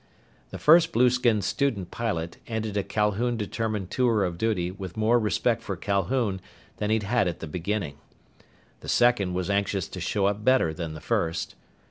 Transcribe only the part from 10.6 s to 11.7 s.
than the first.